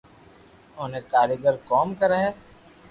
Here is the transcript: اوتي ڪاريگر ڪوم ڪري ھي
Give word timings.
اوتي 0.79 0.99
ڪاريگر 1.11 1.53
ڪوم 1.69 1.87
ڪري 1.99 2.17
ھي 2.23 2.29